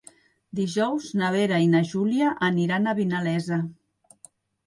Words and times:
Dijous 0.59 1.09
na 1.19 1.27
Vera 1.35 1.59
i 1.65 1.67
na 1.73 1.81
Júlia 1.91 2.31
aniran 2.49 2.87
a 2.87 2.95
Vinalesa. 3.01 3.59